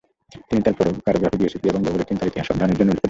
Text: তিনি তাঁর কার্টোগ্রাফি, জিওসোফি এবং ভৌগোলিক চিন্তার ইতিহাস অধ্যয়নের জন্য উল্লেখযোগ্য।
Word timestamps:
তিনি 0.47 0.59
তাঁর 0.65 0.73
কার্টোগ্রাফি, 1.05 1.37
জিওসোফি 1.41 1.67
এবং 1.71 1.81
ভৌগোলিক 1.85 2.07
চিন্তার 2.09 2.29
ইতিহাস 2.31 2.47
অধ্যয়নের 2.51 2.77
জন্য 2.79 2.79
উল্লেখযোগ্য। 2.89 2.99